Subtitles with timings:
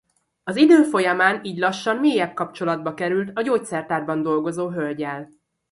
[0.43, 5.29] Az idő folyamán így lassan mélyebb kapcsolatba került a gyógyszertárban dolgozó hölggyel.